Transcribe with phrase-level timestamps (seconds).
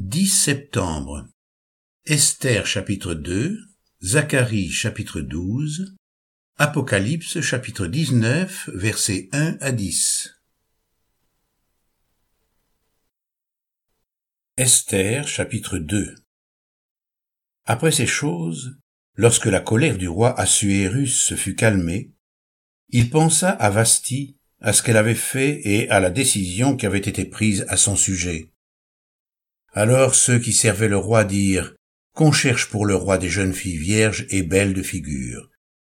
[0.00, 1.26] 10 septembre.
[2.06, 3.58] Esther chapitre 2,
[4.00, 5.96] Zacharie chapitre 12,
[6.56, 10.36] Apocalypse chapitre 19 versets 1 à 10.
[14.56, 16.14] Esther chapitre 2
[17.64, 18.78] Après ces choses,
[19.16, 22.12] lorsque la colère du roi Assuérus se fut calmée,
[22.90, 26.98] il pensa à Vasti, à ce qu'elle avait fait et à la décision qui avait
[26.98, 28.52] été prise à son sujet.
[29.72, 31.74] Alors ceux qui servaient le roi dirent,
[32.14, 35.50] qu'on cherche pour le roi des jeunes filles vierges et belles de figure,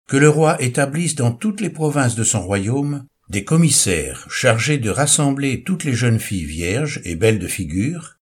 [0.09, 4.91] que le roi établisse dans toutes les provinces de son royaume des commissaires chargés de
[4.91, 8.17] rassembler toutes les jeunes filles vierges et belles de figure,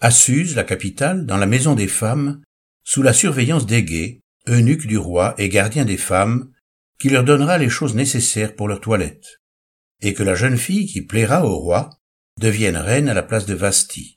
[0.00, 2.42] à Suse, la capitale, dans la maison des femmes,
[2.84, 6.50] sous la surveillance d'Égée, eunuque du roi et gardien des femmes,
[6.98, 9.40] qui leur donnera les choses nécessaires pour leur toilette,
[10.00, 11.90] et que la jeune fille qui plaira au roi
[12.38, 14.15] devienne reine à la place de Vasti.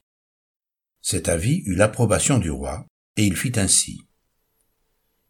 [1.12, 2.86] Cet avis eut l'approbation du roi,
[3.18, 4.04] et il fit ainsi.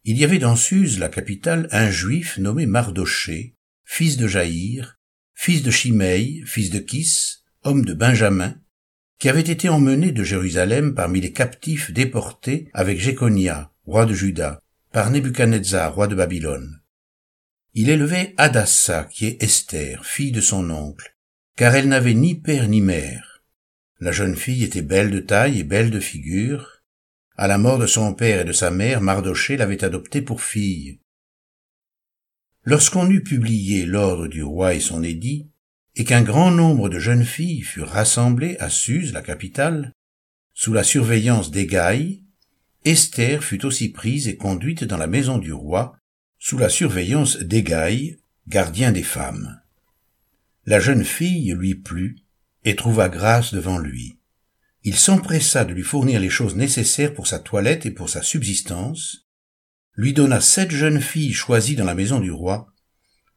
[0.03, 4.97] Il y avait dans Suse, la capitale, un juif nommé Mardoché, fils de Jaïr,
[5.35, 8.59] fils de Chimeï, fils de Kis, homme de Benjamin,
[9.19, 14.59] qui avait été emmené de Jérusalem parmi les captifs déportés avec Jéconia, roi de Juda,
[14.91, 16.81] par Nebuchadnezzar, roi de Babylone.
[17.73, 21.15] Il élevait Adassa, qui est Esther, fille de son oncle,
[21.55, 23.28] car elle n'avait ni père ni mère.
[24.01, 26.81] La jeune fille était belle de taille et belle de figure.
[27.35, 31.01] À la mort de son père et de sa mère, Mardoché l'avait adoptée pour fille.
[32.63, 35.49] Lorsqu'on eut publié l'ordre du roi et son édit,
[35.95, 39.91] et qu'un grand nombre de jeunes filles furent rassemblées à Suse, la capitale,
[40.53, 42.23] sous la surveillance d'Égaï,
[42.85, 45.97] Esther fut aussi prise et conduite dans la maison du roi,
[46.37, 49.59] sous la surveillance d'Égaï, gardien des femmes.
[50.65, 52.23] La jeune fille lui plut,
[52.63, 54.19] et trouva grâce devant lui.
[54.83, 59.27] Il s'empressa de lui fournir les choses nécessaires pour sa toilette et pour sa subsistance,
[59.93, 62.73] lui donna sept jeunes filles choisies dans la maison du roi,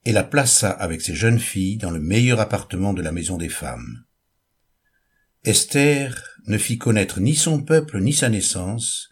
[0.04, 3.48] et la plaça avec ses jeunes filles dans le meilleur appartement de la maison des
[3.48, 4.04] femmes.
[5.44, 9.08] Esther ne fit connaître ni son peuple ni sa naissance,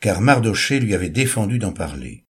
[0.00, 2.26] car Mardoché lui avait défendu d'en parler.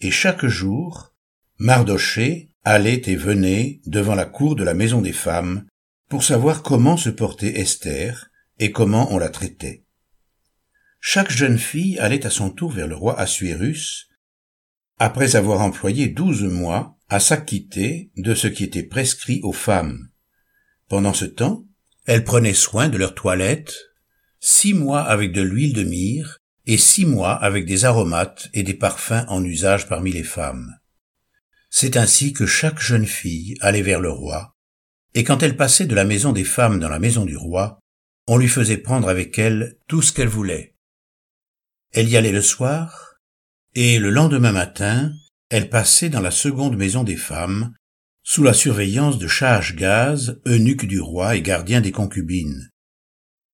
[0.00, 1.14] Et chaque jour,
[1.58, 5.66] Mardoché allait et venait devant la cour de la maison des femmes,
[6.08, 9.84] pour savoir comment se portait Esther et comment on la traitait.
[11.00, 14.08] Chaque jeune fille allait à son tour vers le roi Assuérus,
[14.98, 20.08] après avoir employé douze mois à s'acquitter de ce qui était prescrit aux femmes.
[20.88, 21.64] Pendant ce temps,
[22.04, 23.76] elle prenait soin de leur toilette,
[24.40, 28.74] six mois avec de l'huile de myrrhe et six mois avec des aromates et des
[28.74, 30.74] parfums en usage parmi les femmes.
[31.70, 34.56] C'est ainsi que chaque jeune fille allait vers le roi,
[35.14, 37.80] et quand elle passait de la maison des femmes dans la maison du roi,
[38.26, 40.74] on lui faisait prendre avec elle tout ce qu'elle voulait.
[41.92, 43.14] Elle y allait le soir,
[43.74, 45.12] et le lendemain matin,
[45.50, 47.74] elle passait dans la seconde maison des femmes,
[48.22, 49.28] sous la surveillance de
[49.74, 52.68] Gaz, eunuque du roi et gardien des concubines.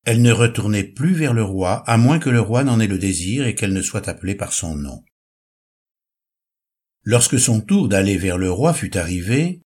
[0.04, 2.98] Elle ne retournait plus vers le roi, à moins que le roi n'en ait le
[2.98, 5.04] désir et qu'elle ne soit appelée par son nom.
[7.04, 9.62] Lorsque son tour d'aller vers le roi fut arrivé,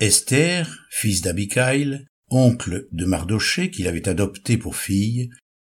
[0.00, 5.30] Esther, fils d'Abicaïl, oncle de Mardoché qu'il avait adopté pour fille,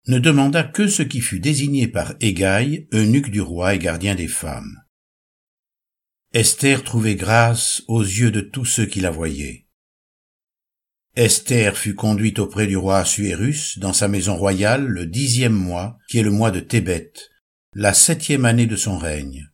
[0.07, 4.27] ne demanda que ce qui fut désigné par Égaï, eunuque du roi et gardien des
[4.27, 4.75] femmes.
[6.33, 9.65] Esther trouvait grâce aux yeux de tous ceux qui la voyaient.
[11.15, 16.19] Esther fut conduite auprès du roi Assuérus dans sa maison royale le dixième mois, qui
[16.19, 17.11] est le mois de Thébet,
[17.73, 19.49] la septième année de son règne.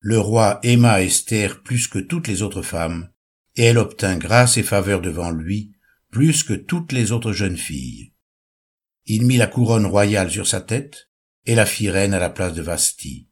[0.00, 3.11] Le roi aima Esther plus que toutes les autres femmes,
[3.56, 5.72] et elle obtint grâce et faveur devant lui
[6.10, 8.12] plus que toutes les autres jeunes filles.
[9.06, 11.08] Il mit la couronne royale sur sa tête
[11.46, 13.28] et la fit reine à la place de Vasti.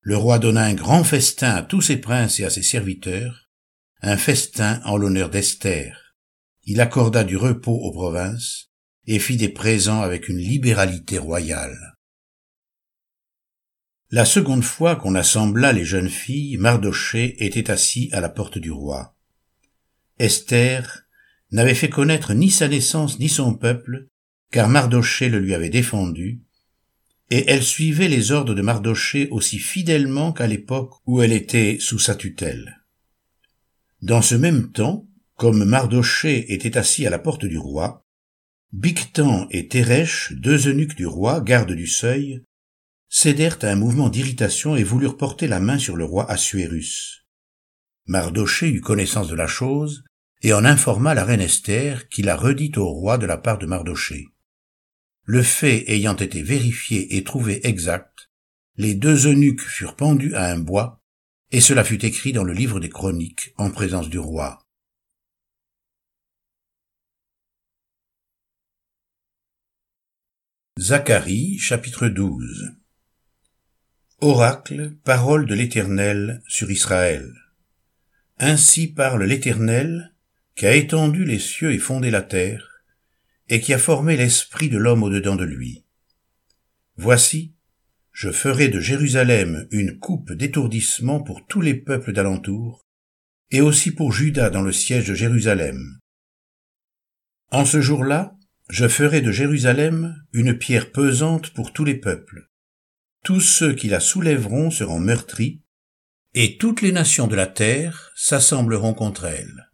[0.00, 3.48] Le roi donna un grand festin à tous ses princes et à ses serviteurs,
[4.02, 6.16] un festin en l'honneur d'Esther.
[6.64, 8.70] Il accorda du repos aux provinces
[9.06, 11.96] et fit des présents avec une libéralité royale.
[14.10, 18.70] La seconde fois qu'on assembla les jeunes filles, Mardoché était assis à la porte du
[18.70, 19.16] roi.
[20.22, 21.04] Esther
[21.50, 24.06] n'avait fait connaître ni sa naissance ni son peuple,
[24.52, 26.42] car Mardoché le lui avait défendu,
[27.30, 31.98] et elle suivait les ordres de Mardoché aussi fidèlement qu'à l'époque où elle était sous
[31.98, 32.84] sa tutelle.
[34.00, 38.06] Dans ce même temps, comme Mardoché était assis à la porte du roi,
[38.72, 42.44] Bictan et Téresh, deux eunuques du roi, gardes du seuil,
[43.08, 47.26] cédèrent à un mouvement d'irritation et voulurent porter la main sur le roi Assuérus.
[48.06, 50.04] Mardoché eut connaissance de la chose,
[50.42, 53.66] et en informa la reine Esther, qui la redit au roi de la part de
[53.66, 54.28] Mardoché.
[55.24, 58.30] le fait ayant été vérifié et trouvé exact,
[58.76, 61.00] les deux eunuques furent pendus à un bois,
[61.52, 64.66] et cela fut écrit dans le livre des chroniques en présence du roi.
[70.80, 72.72] Zacharie chapitre 12
[74.20, 77.30] Oracle, parole de l'Éternel sur Israël.
[78.38, 80.11] Ainsi parle l'Éternel,
[80.54, 82.68] qui a étendu les cieux et fondé la terre,
[83.48, 85.84] et qui a formé l'esprit de l'homme au-dedans de lui.
[86.96, 87.54] Voici,
[88.12, 92.86] je ferai de Jérusalem une coupe d'étourdissement pour tous les peuples d'alentour,
[93.50, 95.98] et aussi pour Judas dans le siège de Jérusalem.
[97.50, 98.36] En ce jour-là,
[98.70, 102.48] je ferai de Jérusalem une pierre pesante pour tous les peuples.
[103.24, 105.60] Tous ceux qui la soulèveront seront meurtris,
[106.34, 109.71] et toutes les nations de la terre s'assembleront contre elle.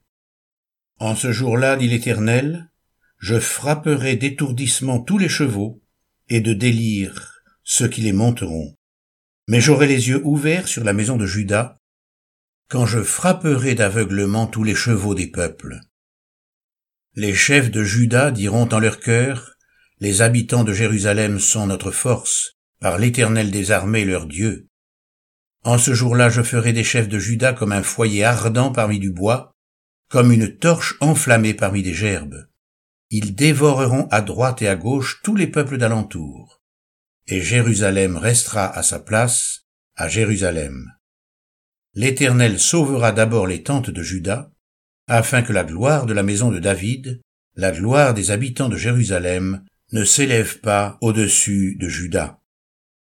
[0.99, 2.71] En ce jour-là, dit l'Éternel,
[3.19, 5.83] je frapperai d'étourdissement tous les chevaux,
[6.29, 8.77] et de délire ceux qui les monteront.
[9.47, 11.79] Mais j'aurai les yeux ouverts sur la maison de Judas,
[12.69, 15.81] quand je frapperai d'aveuglement tous les chevaux des peuples.
[17.15, 19.55] Les chefs de Juda diront en leur cœur,
[20.00, 24.69] Les habitants de Jérusalem sont notre force, par l'Éternel des armées leur Dieu.
[25.65, 29.11] En ce jour-là je ferai des chefs de Juda comme un foyer ardent parmi du
[29.11, 29.56] bois,
[30.09, 32.49] comme une torche enflammée parmi des gerbes.
[33.11, 36.61] Ils dévoreront à droite et à gauche tous les peuples d'alentour.
[37.27, 39.67] Et Jérusalem restera à sa place,
[39.97, 40.93] à Jérusalem.
[41.95, 44.51] L'Éternel sauvera d'abord les tentes de Juda,
[45.09, 47.21] afin que la gloire de la maison de David,
[47.57, 52.41] la gloire des habitants de Jérusalem, ne s'élève pas au-dessus de Juda.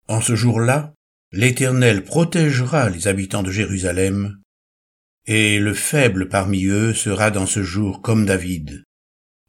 [0.07, 0.93] En ce jour-là,
[1.31, 4.39] l'Éternel protégera les habitants de Jérusalem,
[5.27, 8.83] et le faible parmi eux sera dans ce jour comme David.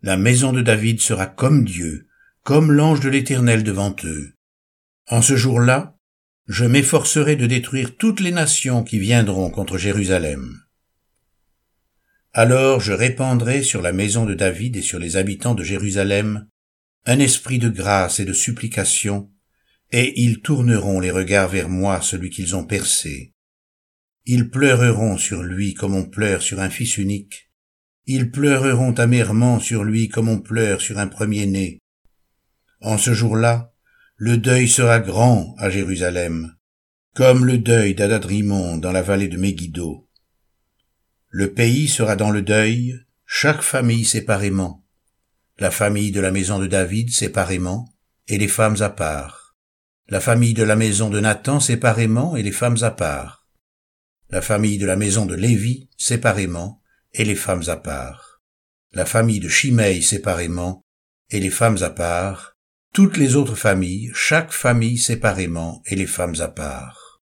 [0.03, 2.07] La maison de David sera comme Dieu,
[2.43, 4.33] comme l'ange de l'Éternel devant eux.
[5.09, 5.97] En ce jour-là,
[6.47, 10.61] je m'efforcerai de détruire toutes les nations qui viendront contre Jérusalem.
[12.33, 16.47] Alors je répandrai sur la maison de David et sur les habitants de Jérusalem
[17.07, 19.31] un esprit de grâce et de supplication,
[19.93, 23.33] et ils tourneront les regards vers moi, celui qu'ils ont percé.
[24.29, 27.49] Ils pleureront sur lui comme on pleure sur un fils unique.
[28.07, 31.79] Ils pleureront amèrement sur lui comme on pleure sur un premier-né.
[32.81, 33.73] En ce jour-là,
[34.17, 36.57] le deuil sera grand à Jérusalem,
[37.15, 40.09] comme le deuil d'Adadrimon dans la vallée de Megiddo.
[41.29, 44.85] Le pays sera dans le deuil, chaque famille séparément,
[45.61, 47.95] la famille de la maison de David séparément,
[48.27, 49.55] et les femmes à part,
[50.09, 53.46] la famille de la maison de Nathan séparément, et les femmes à part,
[54.29, 56.83] la famille de la maison de Lévi séparément,
[57.13, 58.43] et les femmes à part,
[58.93, 60.83] la famille de Chimeï séparément,
[61.31, 62.57] et les femmes à part,
[62.93, 67.21] toutes les autres familles, chaque famille séparément, et les femmes à part.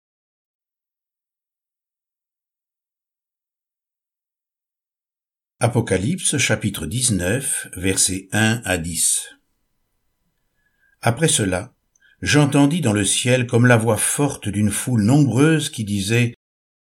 [5.60, 9.30] Apocalypse chapitre 19 versets 1 à 10
[11.02, 11.74] Après cela,
[12.22, 16.36] j'entendis dans le ciel comme la voix forte d'une foule nombreuse qui disait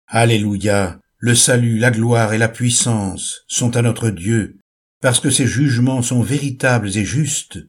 [0.10, 4.58] Alléluia, le salut, la gloire et la puissance sont à notre Dieu,
[5.02, 7.60] parce que ses jugements sont véritables et justes,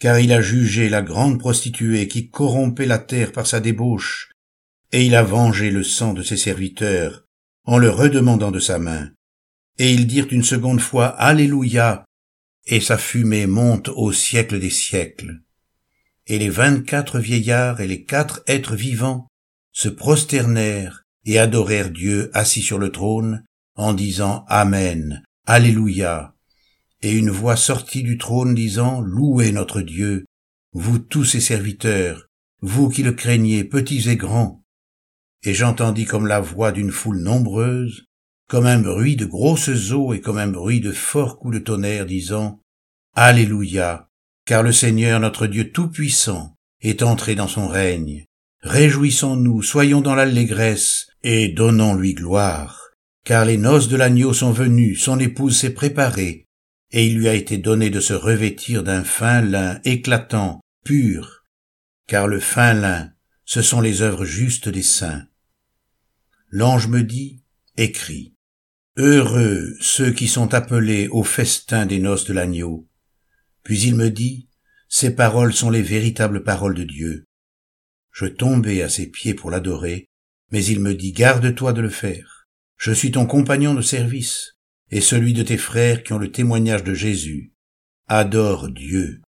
[0.00, 4.32] car il a jugé la grande prostituée qui corrompait la terre par sa débauche,
[4.90, 7.24] et il a vengé le sang de ses serviteurs
[7.64, 9.12] en le redemandant de sa main.
[9.78, 12.04] Et ils dirent une seconde fois Alléluia,
[12.66, 15.40] et sa fumée monte au siècle des siècles.
[16.26, 19.28] Et les vingt-quatre vieillards et les quatre êtres vivants
[19.72, 23.44] se prosternèrent et adorèrent Dieu assis sur le trône,
[23.76, 26.34] en disant Amen, Alléluia.
[27.02, 30.24] Et une voix sortit du trône disant Louez notre Dieu,
[30.72, 32.26] vous tous ses serviteurs,
[32.62, 34.64] vous qui le craignez, petits et grands.
[35.44, 38.06] Et j'entendis comme la voix d'une foule nombreuse,
[38.48, 42.06] comme un bruit de grosses eaux et comme un bruit de forts coups de tonnerre,
[42.06, 42.60] disant
[43.14, 44.08] Alléluia,
[44.46, 48.26] car le Seigneur notre Dieu Tout-Puissant est entré dans son règne.
[48.62, 52.90] Réjouissons-nous, soyons dans l'allégresse, et donnons-lui gloire,
[53.24, 56.46] car les noces de l'agneau sont venues, son épouse s'est préparée,
[56.90, 61.46] et il lui a été donné de se revêtir d'un fin lin éclatant, pur,
[62.06, 63.10] car le fin lin,
[63.44, 65.24] ce sont les œuvres justes des saints.
[66.50, 67.42] L'ange me dit,
[67.76, 68.34] écrit,
[68.96, 72.86] Heureux ceux qui sont appelés au festin des noces de l'agneau.
[73.62, 74.48] Puis il me dit,
[74.88, 77.24] Ces paroles sont les véritables paroles de Dieu.
[78.12, 80.06] Je tombai à ses pieds pour l'adorer,
[80.50, 82.48] mais il me dit, Garde-toi de le faire.
[82.76, 84.56] Je suis ton compagnon de service,
[84.90, 87.52] et celui de tes frères qui ont le témoignage de Jésus.
[88.08, 89.20] Adore Dieu,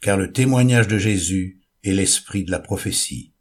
[0.00, 3.33] car le témoignage de Jésus est l'esprit de la prophétie.